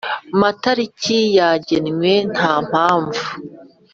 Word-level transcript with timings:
Matariki 0.41 1.19
yagenwe 1.37 2.11
nta 2.33 2.53
mpamvu 2.67 3.23